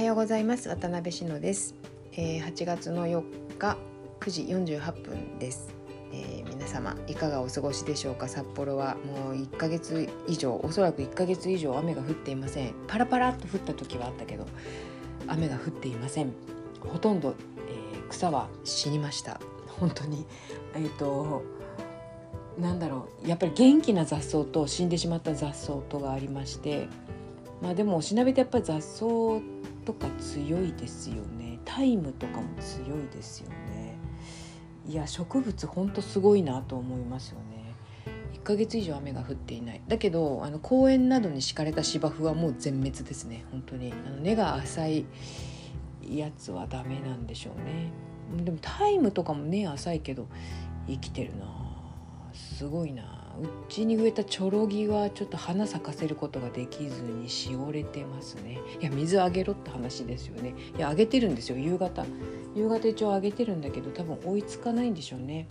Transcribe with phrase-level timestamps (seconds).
[0.00, 0.70] はようございます。
[0.70, 1.74] 渡辺篠です、
[2.12, 3.76] えー、8月の4日
[4.20, 4.42] 9時
[4.78, 5.74] 48分です、
[6.10, 8.26] えー、皆様いかがお過ごしでしょうか？
[8.26, 12.72] 札幌はもう1ヶ月以上おそらく1ヶ月以上雨が降っていません。
[12.88, 14.46] パラパラっと降った時はあったけど
[15.26, 16.32] 雨が降っていません。
[16.80, 17.34] ほとんど、
[17.68, 19.38] えー、草は死にました。
[19.66, 20.24] 本当に。
[20.76, 21.42] えっ、ー、と
[22.58, 23.28] なんだろう。
[23.28, 26.88] やっぱり元気な雑草と死んでしまった雑草とがありまして
[27.60, 29.04] まあでもおしなべてやっぱり雑草
[29.84, 31.58] とか強いですよね。
[31.64, 33.96] タイムとかも強いですよね。
[34.86, 37.74] いや植物ほんとすごいなと思いますよね。
[38.34, 39.80] 1ヶ月以上雨が降っていない。
[39.86, 43.44] だけどあの公園などに敷かれた芝生はもう全滅ですね。
[43.50, 43.92] 本当に。
[44.06, 45.06] あの根が浅い
[46.08, 47.90] やつはダメなんでしょうね。
[48.44, 50.26] でもタイムとかも根浅いけど
[50.86, 51.46] 生きてるな。
[52.32, 53.19] すごいな。
[53.42, 58.58] うちに植えたチョロギはちょっと花咲かせることができずにしおれてますね。
[58.80, 60.54] いや水あげろって話ですよね。
[60.76, 61.56] いやあげてるんですよ。
[61.56, 62.04] 夕方。
[62.54, 65.48] 夕方一応あげてるんだけど多分追いつかないんでしょうね。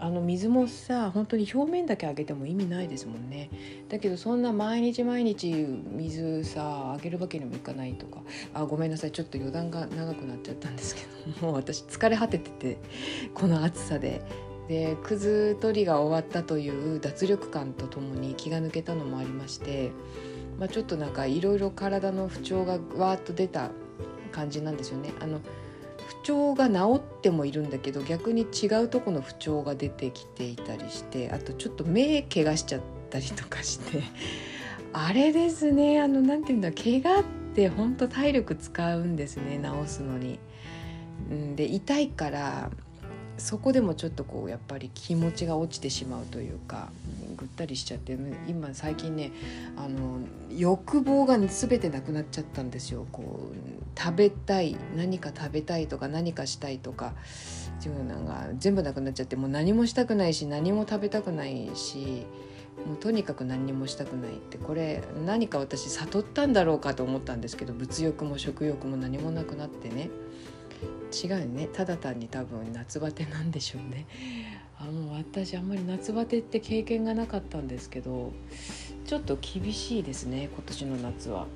[0.00, 3.50] あの水もさ本当に表面だけあげても意味ないですもんね。
[3.88, 8.20] だけどそんな毎日毎日水さあげるわけにもいかないとか。
[8.54, 9.12] あごめんなさい。
[9.12, 11.02] ちょっと余談が長くなっちゃったんですけ
[11.40, 12.78] どもう私疲れ果ててて
[13.34, 14.22] この暑さで。
[14.68, 19.92] でくず取りが終わったという脱力感とともに気が抜けたのもありまして、
[20.58, 23.70] まあ、ちょっとなんかいろいろ体の不調がわーっと出た
[24.30, 25.12] 感じなんですよね。
[25.20, 25.40] あの
[26.06, 34.02] 不調が治ってもいるんだけど逆に違うとこの不調が出てきていたりしてあとちょっと目怪我しちゃったりとかして
[34.92, 40.38] あれですねあのなんていうんだ怪我って本当体力使うんですね治すのに。
[41.34, 42.70] ん、で痛いから
[43.38, 46.88] そこでもちょっとこうやっぱり気持ちが落ちてしまうというか
[47.36, 48.16] ぐったりしちゃって
[48.48, 49.32] 今最近ね
[49.76, 50.18] あの
[50.50, 53.06] 欲望が全てなくなっちゃったんですよ。
[53.12, 57.14] こう食べたい何か食べたいとか何かしたいとか
[57.76, 62.26] 自分なんか全部なくなっちゃってもう何もしたくないし何も食べたくないし
[62.86, 70.10] もうとにかく何にもしたくないってこれ何か私悟ったんだろうかと思ったんですけど物欲も食欲も何もなくなってね。
[71.12, 74.06] 違うねただ単に多分夏バテなんでしょうね
[74.78, 78.32] あの私あんまり夏バテって経験がなかったんですけど
[79.06, 81.46] ちょっと厳しいですね今年の夏は。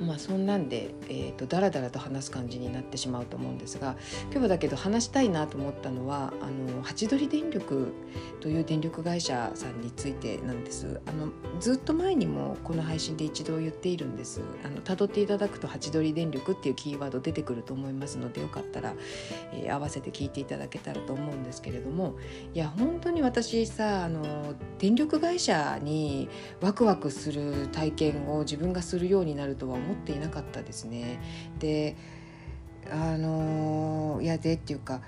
[0.00, 3.96] まあそんなんで、えーと、だらだらと話す感じになってしまうと思うんですが
[4.32, 7.92] 今日だけど話したいなと思ったのはあのハチドリ電力
[8.40, 11.00] という電力会社さんについてなんです。
[11.06, 11.28] あの
[11.60, 14.40] ずっと前にもこの配信で一度言っているんです。
[14.64, 18.94] あの辿っていただくとハチドリ電力っていうキーワード出てくると思いますのでよかったら、
[19.52, 22.14] えー、合わせて聞いていただけたらと思うんですけれども
[22.54, 26.28] いや本当に私さあの電力会社に
[26.60, 31.20] ワクワクする体験を自分がするようになるとは思っていなかったですね。
[31.58, 31.96] で
[32.90, 35.02] あのいやでっていうか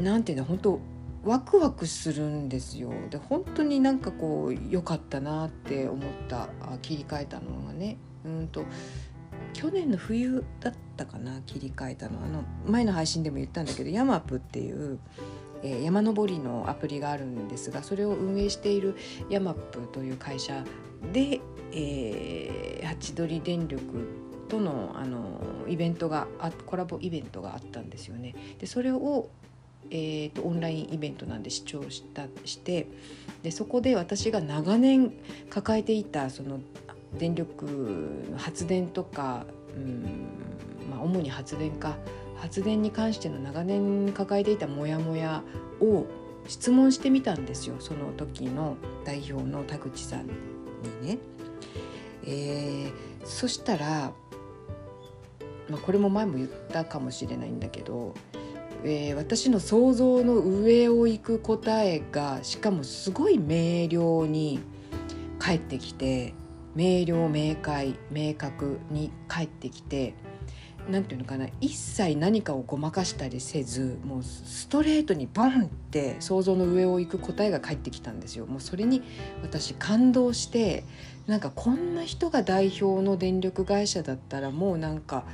[0.00, 0.80] なんていうの本当
[1.24, 2.92] ワクワクするんですよ。
[3.10, 6.48] で本当になんかこう良かったなって思った。
[6.82, 7.96] 切り替えたのがね。
[8.24, 8.64] うんと
[9.52, 12.22] 去年の冬だったかな切り替えたの。
[12.24, 14.98] あの前の配信でも言ったんだけどヤマップっていう、
[15.62, 18.96] え、山登りのアプリがあるんですがそれを運営している
[19.28, 20.64] ヤマップという会社
[21.12, 21.40] で、
[21.72, 22.69] え
[23.00, 23.82] チドリ電力
[24.48, 28.34] とのあのイベントがあコラボイベントがあったんですよね。
[28.58, 29.28] でそれを
[29.92, 32.86] えーと、オンラインイベントなんで視聴したして
[33.42, 35.12] でそこで私が長年
[35.48, 36.60] 抱えていたその
[37.18, 40.28] 電力発電とか、うん
[40.90, 41.96] まあ、主に発電か
[42.36, 45.42] 発電に関しての長年抱えていたモヤモヤ
[45.80, 46.06] を
[46.46, 50.32] 質問してみたんですよその時の代表の田口さんに
[51.02, 51.18] ね。
[52.30, 54.12] えー、そしたら、
[55.68, 58.14] まあ、これも前も言ったかもしれないんだけど、
[58.84, 64.60] えー、私の想像の上を行く答えがしかもすごい明瞭に
[65.38, 66.34] 返ってきて
[66.76, 70.14] 明瞭明快明確に返ってきて。
[70.88, 78.46] なんていうのかな一切何かをごまかしたりせずもうストレートにボンって想像の上を行く答えが返ってきたんですよ。
[78.46, 79.02] もうそれに
[79.42, 80.84] 私感動して
[81.26, 85.24] なんかこんな人が代表の電力会社だったらもうなんか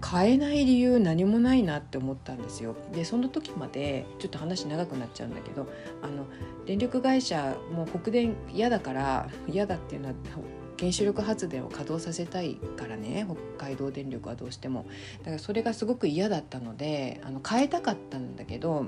[0.00, 2.76] 買えない理由何もないなって思ったんですよ。
[2.92, 5.66] でその時までちょっと話長くなっちゃうんだけど
[6.02, 6.26] あの
[6.66, 10.14] 電力会社もう北電嫌だから嫌だっていうのは
[10.78, 13.26] 原子力発電を稼働させたいからね
[13.58, 14.86] 北海道電力はどうしても。
[15.20, 18.86] だからそれがすごく嫌だったのであの変えたかったんだけど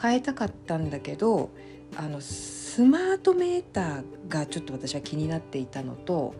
[0.00, 1.50] 変えたかったんだけど
[1.96, 6.34] あのスマートメーターがちょっと私は気になっていたのと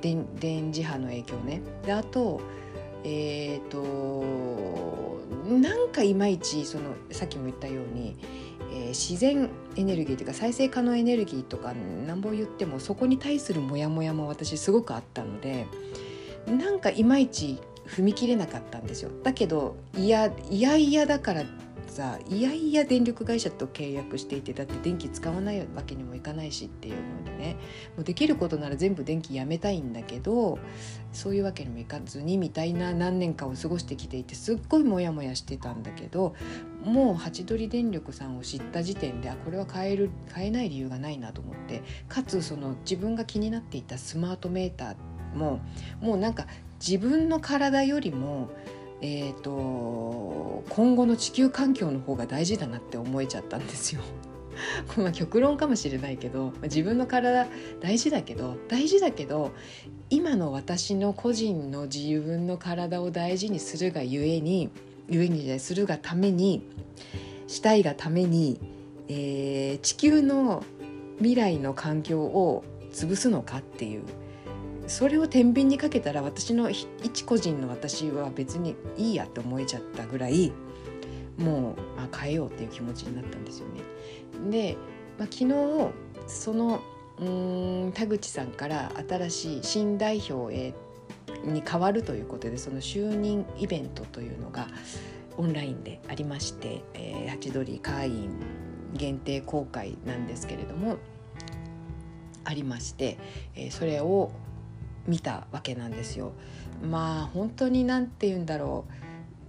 [0.00, 1.62] 電磁波の影響ね。
[1.84, 2.40] であと
[3.02, 8.16] えっ、ー、となんかいまいちそのさっきも言ったように、
[8.72, 11.74] えー、自然エネルギーというか再生可能エネルギーとか
[12.06, 15.66] なんぼ言ってもそこに対するモヤモヤも私すごくあったので
[16.46, 19.10] なんかいまいち踏み切れなかったんですよ。
[19.22, 21.44] だけどいやいやいやだから
[22.00, 27.56] さいやいや電力会社と契約していてだって電気使わないわけにもいかないしっていうのでね
[27.94, 30.58] もうできることなら全部電気やめたいんだけど
[31.12, 36.34] そういうわけにもいかずにみたいな何年かを過ごしてきていてすっごいモヤモヤしてたんだけど
[36.82, 45.60] もうハチドリ電力さんを知った時点であこれは変える変えない理由がないなと思ってかつその自分が気になっていたスマートメーターも
[46.00, 46.46] もうなんか
[46.80, 48.48] 自分の体よりも
[49.02, 49.50] えーと、
[50.70, 54.00] 今後の地球環境の方が大事だなって思えちゃったんですよ。
[54.96, 57.48] まあ極論かもしれないけど自分の体
[57.80, 59.52] 大事だけど大事だけど
[60.10, 64.70] 今の私の個人の自分の体を大事にするがゆえに
[65.08, 66.62] ゆえにじゃするがために
[67.46, 68.60] したいがために、
[69.08, 70.62] えー、地球の
[71.18, 74.02] 未来の環境を潰すのかっていう
[74.90, 80.52] それを天秤にかけたら私の一個人の私は別にいいやって思えちゃったぐらい
[81.38, 84.50] もうあ変えようっていう気持ちになったんですよね。
[84.50, 84.76] で、
[85.16, 85.92] まあ、昨日
[86.26, 86.80] その
[87.20, 87.24] う
[87.88, 90.74] ん田口さんから新しい新代表へ
[91.44, 94.66] に変わるということでその就任イベントというのが
[95.38, 98.30] オンラインでありまして、えー、ハチドリ会員
[98.94, 100.96] 限定公開なんですけれども
[102.42, 103.18] ありまして、
[103.54, 104.32] えー、それを
[105.06, 106.32] 見たわけなんですよ。
[106.82, 108.84] まあ本当に何て言うんだろ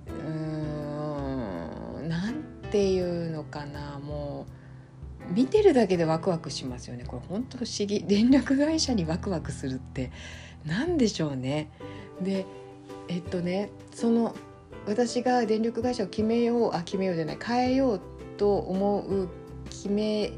[0.08, 0.12] う。
[0.12, 2.36] うーん何
[2.72, 4.00] て言うのかな。
[4.00, 4.46] も
[5.30, 7.04] う見てるだけでワクワクしますよね。
[7.06, 8.04] これ本当不思議。
[8.04, 10.12] 電力会社にワクワクするって。
[10.66, 11.70] 何でしょうね。
[12.22, 12.46] で
[13.08, 14.36] えっとねその
[14.86, 18.02] 私が電力会社を決めようあ決めようじゃない変えよう
[18.38, 19.30] と思う
[19.70, 20.34] 決め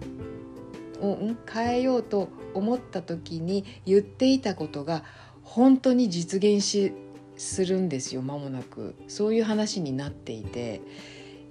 [1.02, 1.18] を
[1.52, 5.04] 変えようと思った時に言っていたことが
[5.44, 6.94] 本当に実現し
[7.36, 8.96] するんですよ間もなく。
[9.08, 10.82] そういう話になっていて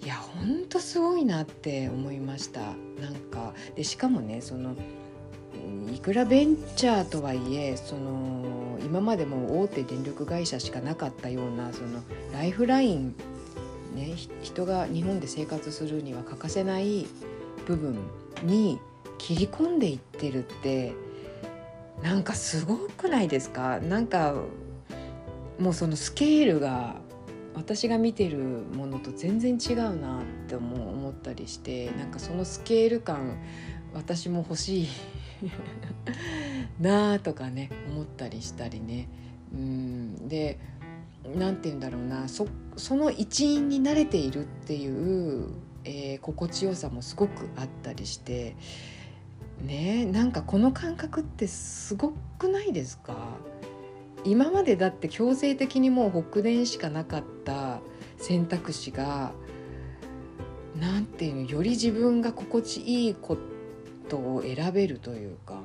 [0.03, 2.61] いや本当すごいなって思いました。
[3.01, 4.77] なんかでしかもねその
[5.93, 12.03] いくらベンチャーとはいえその今までも大手電力会社しかなかったようなその
[12.33, 13.15] ライフライン、
[13.95, 17.07] ね、人が日本で生活するには欠かせない
[17.67, 17.97] 部分
[18.43, 18.81] に
[19.23, 20.95] 切り込んでいってるって
[22.03, 23.79] なんかすごくないですか？
[23.79, 24.35] なんか
[25.61, 26.97] もうそのスケールが
[27.55, 33.39] 私が見てるものと全然違うなって思ったりしてなんかそのスケール感
[33.95, 34.89] 私も欲しい
[36.83, 39.09] なあとかね思ったりしたりね。
[39.55, 40.29] うん。
[40.29, 40.59] で
[41.37, 42.27] 何て言うんだろうな。
[42.27, 42.49] そ
[42.97, 45.47] の一員に慣れているっていう、
[45.85, 48.57] えー、心地よさもすごくあったりして
[49.63, 53.17] ねなんかこの感覚ってすごくないですか？
[54.25, 57.81] 今までだって強制的にもう北電しかなかった
[58.19, 59.33] 選択肢が
[60.79, 63.37] 何ていうのより自分が心地いいこ
[64.09, 65.61] とを選べるというか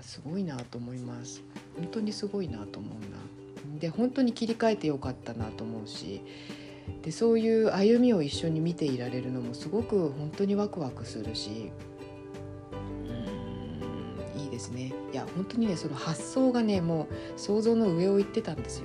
[0.00, 1.42] すごいなと思います。
[1.76, 3.78] 本当にすごいなと思うな。
[3.78, 6.20] で本当に切り替えてよかったなと思うし
[7.02, 11.70] でそういう歩みを一緒に見ていられるのもすごく本当にワクワクするし
[14.62, 14.92] ですね。
[15.12, 18.84] いや本当にねその発想がねもう想像の上を行ってたんですよ。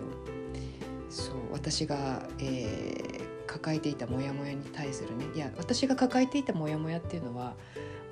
[1.10, 5.26] そう私が、えー、抱えていたモヤモヤに対するね。
[5.36, 7.54] いや私が抱えていたモヤモヤっていうのは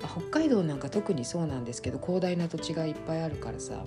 [0.00, 3.84] 北海道なんか特にそうなんですけど広大な土地がいっぱいあるからさ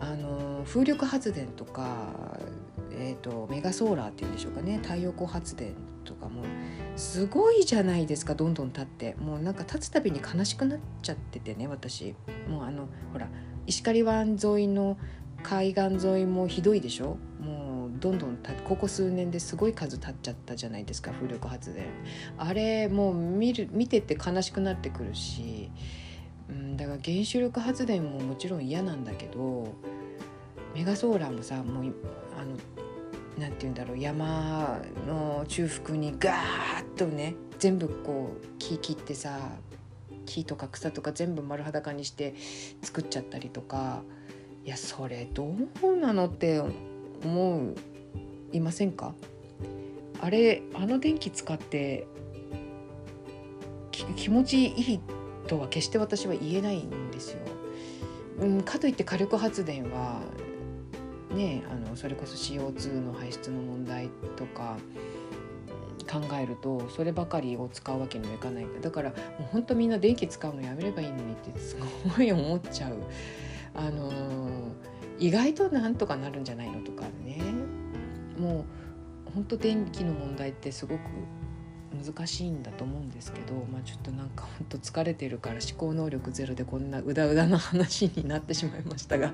[0.00, 2.38] あの風力発電とか、
[2.90, 4.78] えーとメガソーラーっていうんでしょうかね。
[4.82, 5.74] 太陽光発電
[6.04, 6.44] とかも
[6.96, 9.14] すごいじゃないですかどんどん立って。
[9.18, 12.14] もうなんか立つたびに悲しくなっちゃっててね私。
[12.48, 13.28] もうあのほら
[13.66, 14.98] 石狩湾沿いの
[15.42, 17.16] 海岸沿いもひどいでしょ？
[17.40, 21.86] もうどんどんここ数年ですごい数立っちゃったじゃないですか風力発電。
[22.38, 25.70] あれもう見る見てて悲しくなってくるし、
[26.48, 29.74] うん、だから原子力発電ももちろん嫌なんだけど
[30.74, 31.94] メガソーラーもさもう
[32.38, 32.56] あの
[33.42, 36.36] 何て言うんだろう山の中腹にガー
[36.84, 39.36] ッとね全部こう木切ってさ
[40.26, 42.34] 木とか草とか全部丸裸にして
[42.82, 44.02] 作っちゃったりとか
[44.64, 46.62] いやそれどうなのって
[47.24, 47.74] 思う
[48.52, 49.12] いませんか？
[50.20, 52.06] あれあの電気使って
[54.14, 55.00] 気持ちいい
[55.48, 57.38] とは決して私は言えないんですよ。
[58.38, 60.20] うん、かといって火力発電は
[61.34, 64.76] ねあのそれこそ CO2 の排出の問題とか
[66.10, 71.76] 考えるとそればかりを使うわけにもいかないだからもうほんとみんな電気使うのやめればいいのにってす
[72.16, 72.96] ごい思っちゃう。
[73.74, 74.12] あのー、
[75.18, 77.40] 意外となんとかなるんじゃないのとかね
[78.38, 78.66] も
[79.28, 81.00] う本当電気の問題ってすごく
[82.02, 89.32] 難しいんだと思うんですけど、まあ、ちょっとなんかほんと疲れてるから思考能力ゼロでこんなうだうだな話になってしまいましたが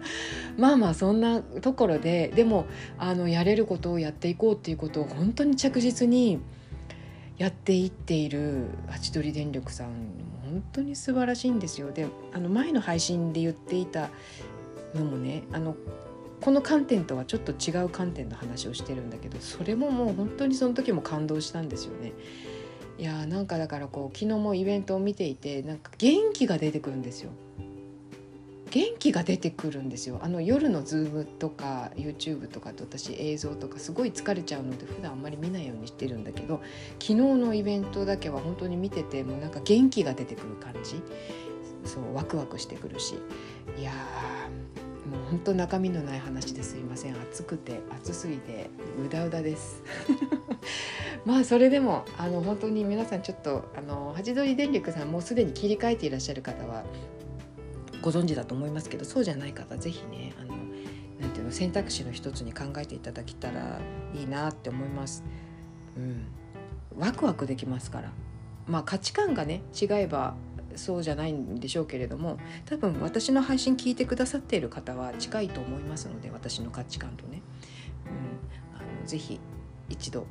[0.57, 2.67] まあまあそんなところででも
[2.99, 6.41] あのやれることをやっていこうっていうことを本当に着実に
[7.39, 9.89] やっていっているハチドリ電力さん
[10.43, 11.93] 本当に素晴らしいんですよ。
[11.93, 14.11] であの前の配信で言っていた
[14.95, 15.77] のもねあの
[16.41, 22.13] この観点とはちょっと違う観点の話をしてるんだけどそれももう本当にその時も感動したんですよね。
[22.99, 27.31] いやーなんかだからこう昨日もイベントを見ていてなんか元気が出てくるんですよ。
[28.71, 30.19] 元気が出てくるんですよ。
[30.21, 36.61] あの夜のズームとか YouTube とかと私映像とかすごい疲れちゃうので普段あんまり見ないようにしてるんだけど
[36.99, 41.00] 昨日のイベントだけは本当に見ててもうなんか元気が出てくる感じ。
[41.85, 43.14] そうワクワクしてくるし。
[43.78, 43.93] いや
[45.11, 47.14] もう本当中身のない話ですいません。
[47.14, 48.69] 暑くて暑すぎて
[49.02, 49.83] うだうだです。
[51.25, 56.85] まあそれでもあの本当に皆さんちょっとあのハチドリ電力さんもうすでに切り替えていらっしゃる方は
[58.03, 60.57] ご存知だと思いますけどそうじゃない方是非ねあの
[61.21, 63.81] なんていうの選択肢の一つに考えていただけたら
[64.15, 65.25] いいなって思います。
[65.97, 66.27] うん、
[66.97, 68.13] ワクワクできますから。
[68.69, 70.37] まあ価値観がね違えば
[70.77, 77.43] そうじゃないんでしょうけれども多分私の配信聞いてくださっている方は近いと思いますので私の価値観とね、
[78.07, 79.41] うん、あのぜひ
[79.89, 80.27] 一度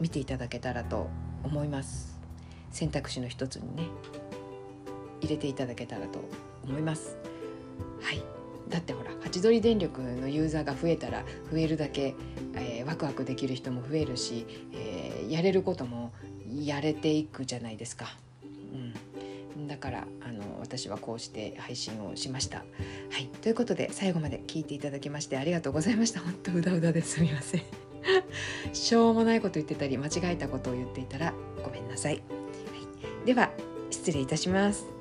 [0.00, 1.08] 見ていただけたらと
[1.44, 2.18] 思います
[2.70, 3.84] 選択肢の一つにね
[5.20, 6.20] 入れていただけたらと
[6.64, 7.16] 思います
[8.00, 8.22] はい
[8.70, 12.14] だってほらハチドリ電力のユーザーが増えたら増えるだけ、
[12.54, 16.12] えー、ワクワクできる人も増えるし、えー、やれることも
[16.48, 18.06] やれていくじゃないですか。
[19.56, 22.58] うん、だからあの私はこうして配信をしました。
[22.58, 22.64] は
[23.18, 26.20] い、ということで最後まで聞いていただきましてありがとうございました。
[26.20, 27.79] 本当うだうだですみません。
[28.72, 32.14] しょうもないこと言ってたり間違えたことを言っていたらごめんなさい。
[32.14, 32.20] は
[33.22, 33.50] い、では
[33.90, 34.99] 失礼いたします。